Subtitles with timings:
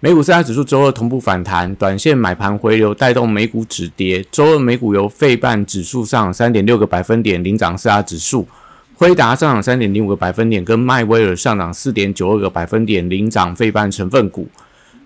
[0.00, 4.22] 美股四大指数周二同步反弹，短线买盘回流带动美股止跌。
[4.30, 8.46] 周二美股由费半指数上三点六个百分点领涨四大指数，
[8.94, 14.46] 辉达上涨三点零五个百分点，跟迈威尔上涨四点九二个百分点领涨费半成分股。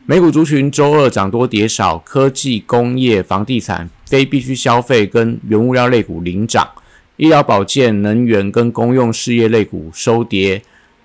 [0.07, 6.69] 美股族群周二涨多跌少，科技、工业、房地产、非必需消费跟原物料类股领涨，
[7.17, 10.61] 医疗保健、能源跟公用事业类股收跌。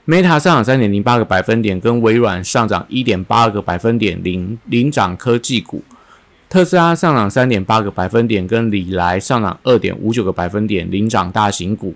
[0.08, 5.80] Meta 上涨三点零八个百分点，跟微软上涨一点八个百分点领领涨科技股；
[6.48, 11.96] 特斯拉上涨三点八个百分点，跟里来上涨二点五九个百分点领涨大型股。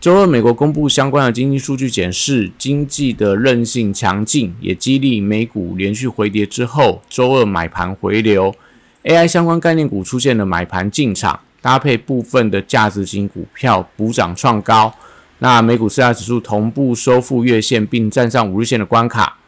[0.00, 8.54] 周二，美国公布相关的经济数据，显示经济的韧性强劲，也激励美股连续回跌之后，周二买盘回流
[9.02, 14.94] ，AI 相关概念股出现了买盘进场，搭配部分的价值型股票补涨创高。
[15.40, 19.38] 那美股四大指数同步收复月线，并站上五日线的关卡。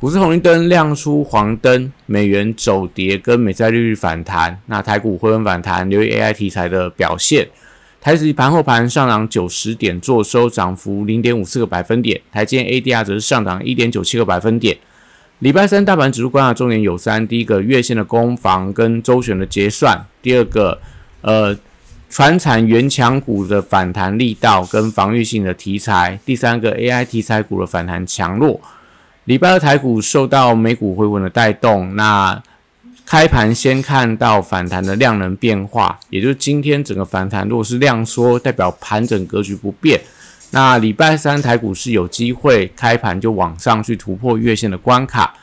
[0.00, 4.58] 股市红绿灯亮出黄灯，美元走跌跟美债利率反弹。
[4.66, 7.48] 那台股回稳反弹，留意 AI 题材的表现。
[8.00, 12.20] 台指盘后盘上涨九十点，做收涨幅零点五四个百分点。
[12.32, 14.76] 台积 ADR 则是上涨一点九七个百分点。
[15.40, 20.80] 礼拜三大盘指数观察重点有三：第一个月线的攻防跟周选的结算；第二个，
[21.20, 21.54] 呃。
[22.08, 28.60] 船产原强股的反弹力道跟防御性的题材，第三个 AI 题材股的反弹强弱。
[29.24, 32.40] 礼拜二台股受到美股回稳的带动，那
[33.04, 40.00] 开盘先看到反弹的量能变化，也就是今天整个反弹如果是量缩，代表盘整格局不变。
[40.52, 45.34] 那礼拜三台股是有机会开盘就往上去突破月线的关卡。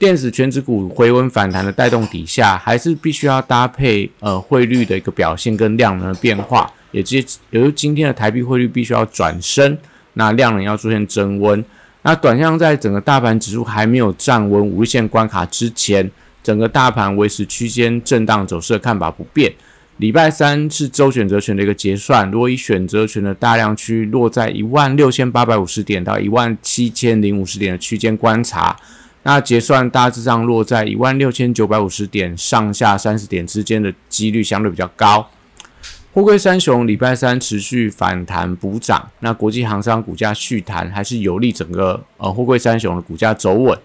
[0.00, 7.18] 电子全指股回温反弹的带动底下，还是必须要搭配呃汇率的一个表现跟量能的变化，也即
[7.50, 9.76] 也就今天的台币汇率必须要转升，
[10.14, 11.62] 那量能要出现增温。
[12.00, 16.10] 那短向在整个大盘指数还没有站稳五日线关卡之前，
[16.42, 19.52] 整个大盘维持区间震荡走势的看法不变。
[19.98, 28.74] 礼拜三是周选择权的一个结算，如果以选择权的大量区落在一万六千八百五十点到一万七千零五十点的区间观察。
[29.22, 35.28] 那结算大致上落在一万六千九百五十点上下三十点之间的几率相对比较高。
[36.12, 43.78] 货柜三雄礼拜三持续反弹补涨，那国际航商股价续弹，还是有利整个呃货柜三雄的股价走稳。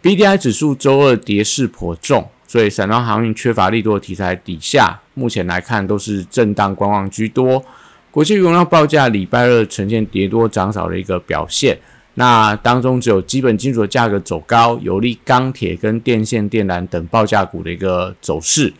[0.00, 7.64] B D I 指数周二跌势颇重，所以散装航运缺乏利多的题材底下，目前来看都是震荡观望居多。
[8.10, 11.78] 国际原料报价礼拜二呈现跌多涨少的一个表现。
[12.18, 18.72] 那当中只有基本金属的价格走高，有利钢铁跟电线电缆等报价股的一个走势。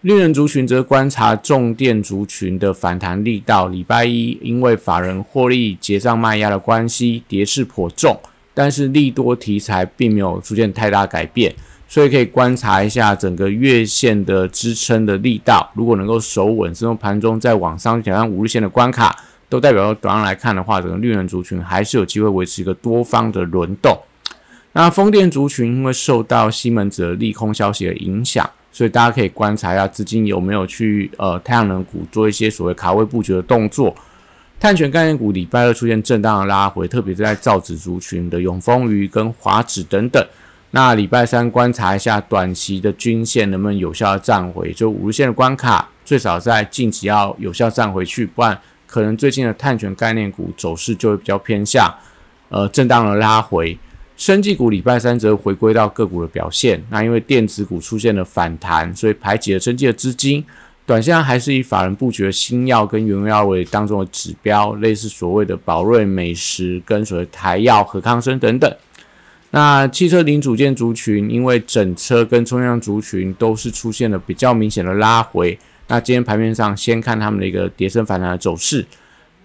[0.00, 3.68] 绿人族群则观察重电族群的反弹力道。
[3.68, 8.18] 礼拜一因为法人获利结账卖压的关系，跌势颇重，
[8.54, 11.54] 但是利多题材并没有出现太大改变，
[11.86, 19.14] 所以可以观察一下整个月线的支撑的力道，如果能够守稳，甚至盘中再往上挑战五日线的关卡。
[19.50, 23.98] 都代表短上来看的话，整个绿能族群还是有机会维持一个多方的轮动。
[24.72, 33.92] 那风电族群因为受到西门子的利空消息的影响，所以大家可以观察一下资金有没有去呃太阳能股做一些所谓卡位布局的动作。
[34.60, 40.24] 碳权概念股礼拜二出现震荡的拉回，特别是在造纸族群的永丰鱼跟华纸等等。
[40.70, 48.56] 那礼拜三观察一下短期的均线能不能有效的站回，就五日线的关卡，最少在近期要有效站回去，不然。
[48.90, 51.88] 可能最近的碳权概念股走势就会比较偏向，
[52.48, 53.78] 呃，震荡的拉回。
[54.16, 56.82] 生技股礼拜三则回归到个股的表现。
[56.90, 60.44] 那因为电子股出现了反弹，所以排挤了生技的资金。
[60.84, 68.76] 短线还是以法人布局的新药跟原药为当中的指标，类似所谓的宝瑞美食跟所谓台药、和康生等等。
[69.52, 75.56] 那汽车零组件族群，因为整车跟中央族群都是出现了比较明显的拉回。
[75.90, 78.86] 那今天盘面上，先看他们的一个跌升反弹的走势。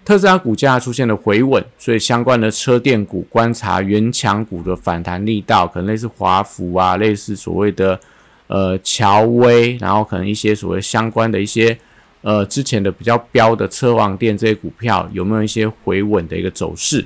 [0.04, 7.98] 特斯拉股价出现了回稳，所以相关的车电股观察原强股的反弹力道，可能类似华孚啊，类似所谓的
[8.46, 11.76] 呃乔威，然后可能一些所谓相关的一些
[12.20, 17.04] 呃之前的比较标的车网电这些股票，有没有一些回稳的一个走势？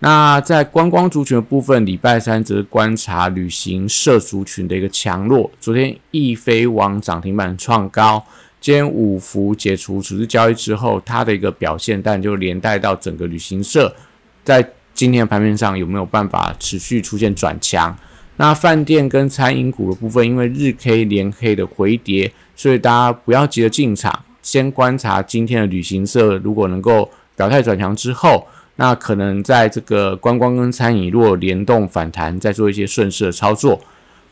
[0.00, 5.48] 那在观光族群的部分，礼拜三则是观察旅行社族群的一个强弱。
[5.60, 8.22] 昨天易飞网涨停板创高，
[8.64, 13.94] 今天五福解除处置交易之后，它的一个表现，但就连带到整个旅行社
[14.42, 17.94] 在今天的盘面上有没有办法持续出现转强？
[18.38, 28.46] 那饭店跟餐饮股的部分，因为日 K 连 K 的回跌，所以大家不要急着进场，先观察今天的旅行社如果能够表态转强之后。
[28.76, 33.80] 那可能在这个观光跟餐饮若联动反弹，再做一些顺势的操作。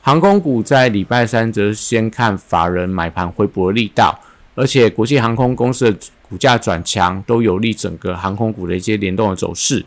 [0.04, 4.18] 航空股在礼拜三则先看法人买盘回补的力道，
[4.56, 5.96] 而且国际航空公司的
[6.28, 9.86] 股价转强，都有利整个航空股的一些联动的走势。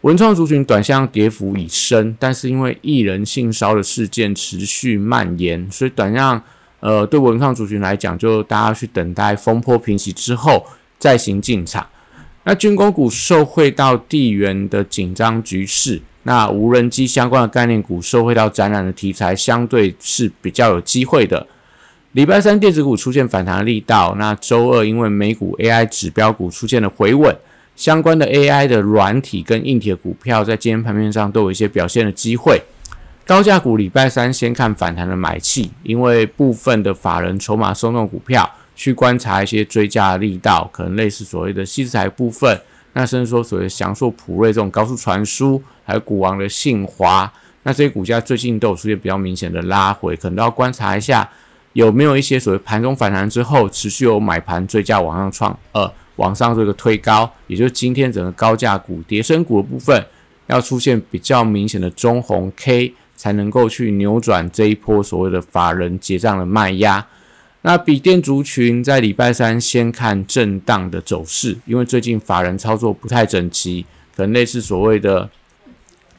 [0.00, 6.42] 文创族群短向跌幅已深，但是因为艺人性骚的事件持续蔓延，所以短向
[6.80, 10.64] 呃对文创族群来讲，就大家去等待风波平息之后
[10.98, 11.86] 再行进场。
[12.44, 21.46] 那军工股受惠到地缘的紧张局势，那无人机相关的概念股受惠到展览的题材，相对是比较有机会的。
[22.12, 27.36] 礼拜三电子股出现反弹的力道，那周二因为美股 AI 指标股出现了回稳，
[27.76, 32.60] 相关的 AI 的软体跟硬体的股票在今天盘面上都有一些表现的机会。
[33.26, 38.50] 高价股礼拜三先看反弹的买气，因为部分的法人筹码松动股票。
[38.76, 42.60] 去观察一些追加的力道，可能类似所谓的细材部分，
[42.94, 47.30] 那甚至说所谓翔硕、普瑞这种高速传输，还有股王的信华，
[47.64, 51.28] 那这些股价最近都有出现比较明显的拉回，可能都要观察一下
[51.72, 60.06] 有没有一些所谓盘中反弹之后持续有买盘追加往上创，呃，往上这个推高，也就是今天整个高价股、跌升股的部分
[60.46, 67.04] 要出现比较明显的中红 K，才能够去扭转这一波所谓的法人结账的卖压。
[67.66, 75.26] 那笔电族群在礼拜三先看震荡的走势，因为最近法人操作不太整齐，可能类似所谓的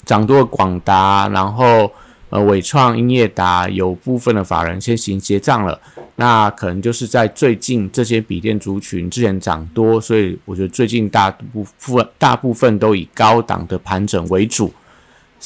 [0.03, 1.91] 涨多广达，然后
[2.31, 5.79] 呃伟创、英业达有部分的法人先行结账了，
[6.15, 14.73] 那可能就是在最近这些笔电族群之前涨多，所以我觉得最近大部分大部分都以高档的盘整为主。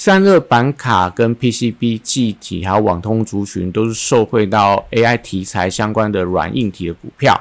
[0.02, 7.38] 散热板卡跟 PCB 记体还有网通族群都是受惠到 AI 题材相关的软硬体的股票。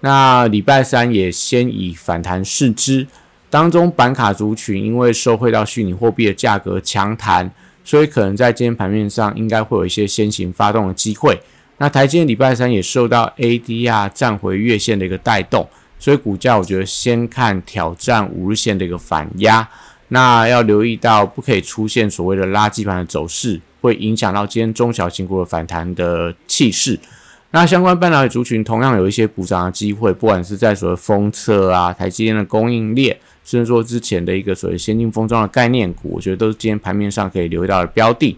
[0.00, 3.06] 那礼拜三也先以反弹试之，
[3.50, 7.50] 当中板卡族群因为受惠到虚拟货币的价格强弹，
[7.84, 11.38] 所以可能在今天盘面上应该会有一些先行发动的机会。
[11.76, 15.68] 那台积电礼拜三也受到 ADR 站回月线的一个带动，
[15.98, 19.68] 所以股价我觉得先看挑战五日线的一个反压。
[20.08, 26.98] 那要留意到，不可以出现所谓的垃圾盘的走势，会影响到今天中小型股的反弹的气势。
[27.50, 38.36] 那相关半导体族群同样有一些补涨的机会，不管是在所谓封测啊、台积电的供应链，甚至说之前的一个所谓先进封装的概念股，我觉得都是今天盘面上可以留意到的标的。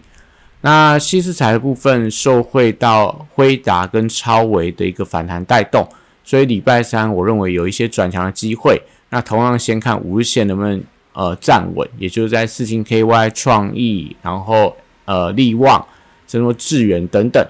[0.61, 5.87] 那稀释材的部分受惠到辉达跟超维的一个反弹带动，
[6.23, 8.81] 所以礼拜三我认为有一些转强的机会。
[9.09, 10.83] 那同样先看五日线能不能。
[11.13, 14.75] 呃，站稳，也就是在四星 KY 创意，然后
[15.05, 15.85] 呃力旺，
[16.27, 17.45] 甚至说智源等等。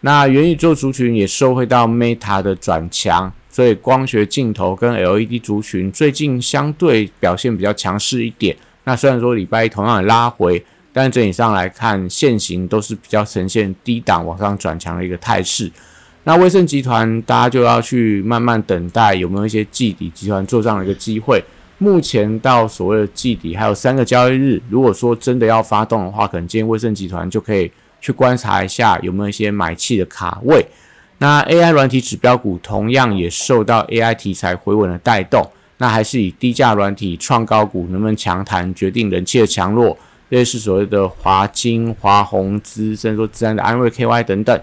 [0.00, 8.54] 那元宇宙族群也受惠到 Meta 的转强，所以光学镜头跟 LED 族群最近相对表现比较强势一点。
[8.84, 10.62] 那虽然说礼拜一同样拉回，
[10.92, 15.72] 但整体上来看，现行都是比较呈现低档往上转强的一个态势。
[16.24, 21.42] 那威盛集团，大家就要去慢慢等待有没有一些季底集团做这样的一个机会。
[21.78, 30.66] 目前到所谓的季底还有三个交易日，如果说真的要发动的话，可能今天威盛集团就可以去观察一下有没有一些买气的卡位。
[31.18, 39.98] 那 AI 软体指标股同样也受到 AI 题材回稳的带动，那还是以低价软体创高股能不能强弹决定人气的强弱，
[40.30, 44.58] 类似所谓的华金、华宏资，甚至说自然的安瑞 KY 等等。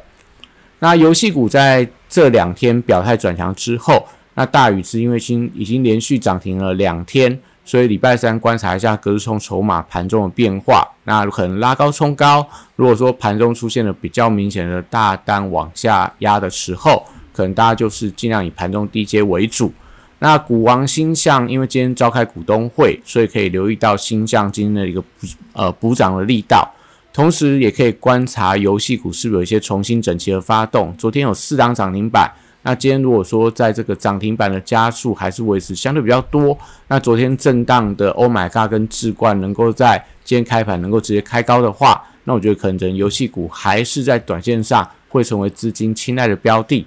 [0.79, 4.07] 那游戏股在这两天表态转强之后。
[4.35, 10.87] 那大宇是因为新已经连续涨停了两天，所以礼拜三观察一下隔日冲筹码盘中的变化。
[11.03, 19.71] 那可能拉高冲高，如果说盘中出现了比较明显的大单往下压的时候，可能大家就是尽量以盘中低阶为主。
[20.17, 26.73] 那股王星象因为今天召开股东会，所以可以留意到新向今天的一个补呃补涨的力道，
[27.13, 30.95] 同时也可以观察游戏股是不是有一些重新整齐的发动。
[30.97, 32.31] 昨天有四档涨停板。
[32.63, 46.85] 那今天如果说在这个涨停板的加速还是维持相对比较多，那昨天震荡的 Oh my God 跟智冠能够在今天开盘能够直接开高的话，那我觉得可能游戏股还是在短线上会成为资金青睐的标的。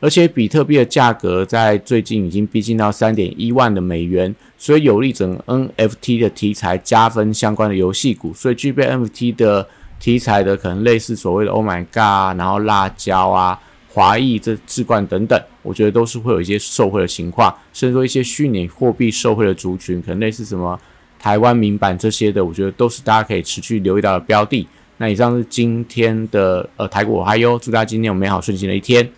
[0.00, 8.32] 而且比特币的价格在最近已经逼近到三点一万的美元，所以有利整 NFT 的题材加分相关的游戏股。
[8.32, 9.68] 所以具备 NFT 的
[9.98, 13.58] 题材的，可能类似所谓的 Oh My God，然后辣椒啊、
[13.98, 20.78] 华裔这置冠等等，我觉得都是会有一些受贿的情况，甚至说一些虚拟货币受贿的族群，可能类似什么
[21.18, 24.68] 台湾民版这些的，我觉得都是大家可以持续留意到的标的。
[24.98, 29.10] 那以上是今天的呃台股嗨哟，祝大家今天有美好顺心的一天。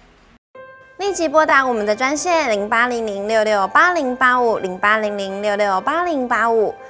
[0.98, 6.74] 立即拨打我们的专线零八零零六六八零八五零八零零六六八零八五。